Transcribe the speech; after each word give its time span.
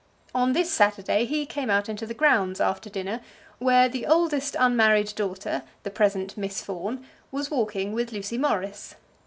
On 0.33 0.53
this 0.53 0.71
Saturday 0.71 1.25
he 1.25 1.45
came 1.45 1.69
out 1.69 1.87
into 1.87 2.07
the 2.07 2.15
grounds 2.15 2.59
after 2.59 2.89
dinner, 2.89 3.21
where 3.59 3.87
the 3.87 4.07
oldest 4.07 4.55
unmarried 4.59 5.13
daughter, 5.13 5.61
the 5.83 5.91
present 5.91 6.35
Miss 6.35 6.63
Fawn, 6.63 7.05
was 7.31 7.51
walking 7.51 7.93
with 7.93 8.11
Lucy 8.11 8.39
Morris. 8.39 8.95